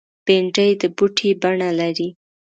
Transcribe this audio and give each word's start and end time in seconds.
بېنډۍ 0.25 0.71
د 0.81 0.83
بوټي 0.95 1.29
بڼه 1.41 1.69
لري 1.79 2.09